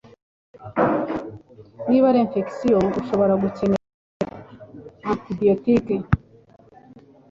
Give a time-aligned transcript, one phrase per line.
[1.89, 3.85] Niba ari infection, ushobora gukenera
[5.11, 5.95] antibiotike